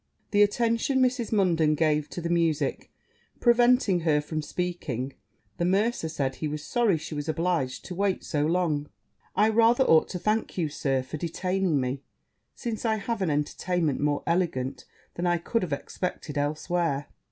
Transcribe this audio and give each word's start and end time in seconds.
The 0.31 0.41
attention 0.41 0.99
Mrs. 0.99 1.31
Munden 1.31 1.75
gave 1.75 2.09
to 2.09 2.21
the 2.21 2.29
musick, 2.29 2.91
preventing 3.39 3.99
her 3.99 4.19
from 4.19 4.41
speaking, 4.41 5.13
the 5.59 5.63
mercer 5.63 6.09
said 6.09 6.33
he 6.37 6.47
was 6.47 6.63
sorry 6.65 6.97
she 6.97 7.13
was 7.13 7.29
obliged 7.29 7.85
to 7.85 7.93
wait 7.93 8.23
so 8.23 8.43
long: 8.47 8.89
'I 9.35 9.49
rather 9.49 9.83
ought 9.83 10.09
to 10.09 10.17
thank 10.17 10.57
you, 10.57 10.69
Sir, 10.69 11.03
for 11.03 11.17
detaining 11.17 11.79
me, 11.79 12.01
since 12.55 12.83
I 12.83 12.95
have 12.95 13.21
an 13.21 13.29
entertainment 13.29 13.99
more 13.99 14.23
elegant 14.25 14.85
than 15.13 15.27
I 15.27 15.37
could 15.37 15.61
have 15.61 15.71
expected 15.71 16.35
elsewhere.' 16.35 17.05